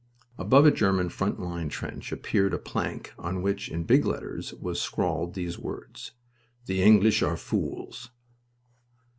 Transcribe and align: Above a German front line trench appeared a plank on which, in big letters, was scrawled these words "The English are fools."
Above 0.39 0.65
a 0.65 0.71
German 0.71 1.09
front 1.09 1.39
line 1.39 1.69
trench 1.69 2.11
appeared 2.11 2.55
a 2.55 2.57
plank 2.57 3.13
on 3.19 3.43
which, 3.43 3.69
in 3.69 3.83
big 3.83 4.03
letters, 4.03 4.51
was 4.55 4.81
scrawled 4.81 5.35
these 5.35 5.59
words 5.59 6.13
"The 6.65 6.81
English 6.81 7.21
are 7.21 7.37
fools." 7.37 8.09